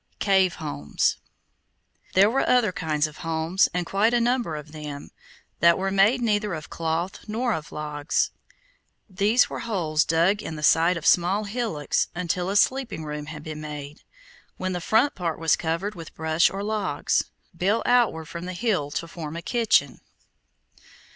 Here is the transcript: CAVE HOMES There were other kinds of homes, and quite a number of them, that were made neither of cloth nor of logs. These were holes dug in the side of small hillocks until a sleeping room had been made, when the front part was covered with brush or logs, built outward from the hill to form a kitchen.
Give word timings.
CAVE 0.17 0.55
HOMES 0.55 1.17
There 2.15 2.27
were 2.27 2.49
other 2.49 2.71
kinds 2.71 3.05
of 3.05 3.17
homes, 3.17 3.69
and 3.71 3.85
quite 3.85 4.15
a 4.15 4.19
number 4.19 4.55
of 4.55 4.71
them, 4.71 5.11
that 5.59 5.77
were 5.77 5.91
made 5.91 6.21
neither 6.23 6.55
of 6.55 6.71
cloth 6.71 7.19
nor 7.27 7.53
of 7.53 7.71
logs. 7.71 8.31
These 9.07 9.47
were 9.47 9.59
holes 9.59 10.03
dug 10.03 10.41
in 10.41 10.55
the 10.55 10.63
side 10.63 10.97
of 10.97 11.05
small 11.05 11.43
hillocks 11.43 12.07
until 12.15 12.49
a 12.49 12.55
sleeping 12.55 13.03
room 13.05 13.27
had 13.27 13.43
been 13.43 13.61
made, 13.61 14.01
when 14.57 14.73
the 14.73 14.81
front 14.81 15.13
part 15.13 15.37
was 15.37 15.55
covered 15.55 15.93
with 15.93 16.15
brush 16.15 16.49
or 16.49 16.63
logs, 16.63 17.25
built 17.55 17.85
outward 17.85 18.25
from 18.25 18.45
the 18.45 18.53
hill 18.53 18.89
to 18.89 19.07
form 19.07 19.35
a 19.35 19.43
kitchen. 19.43 20.01